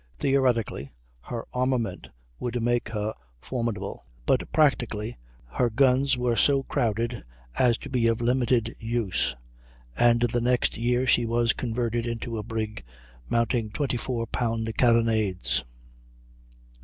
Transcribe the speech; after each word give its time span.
Theoretically 0.17 0.89
her 1.21 1.45
armament 1.53 2.07
would 2.39 2.59
make 2.59 2.89
her 2.89 3.13
formidable; 3.39 4.03
but 4.25 4.51
practically 4.51 5.15
her 5.45 5.69
guns 5.69 6.17
were 6.17 6.35
so 6.35 6.63
crowded 6.63 7.23
as 7.55 7.77
to 7.77 7.89
be 7.91 8.07
of 8.07 8.19
little 8.19 8.73
use, 8.79 9.35
and 9.95 10.21
the 10.21 10.41
next 10.41 10.75
year 10.75 11.05
she 11.05 11.27
was 11.27 11.53
converted 11.53 12.07
into 12.07 12.39
a 12.39 12.41
brig, 12.41 12.83
mounting 13.29 13.69
24 13.69 14.25
pound 14.25 14.73
carronades. 14.75 15.65